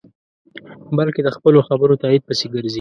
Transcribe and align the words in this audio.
بلکې 0.97 1.21
د 1.23 1.29
خپلو 1.35 1.59
خبرو 1.67 1.99
تایید 2.03 2.23
پسې 2.27 2.45
گرځي. 2.53 2.69